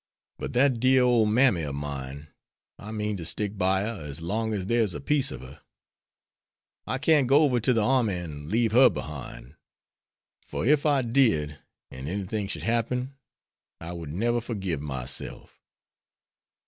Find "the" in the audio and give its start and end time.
7.71-7.83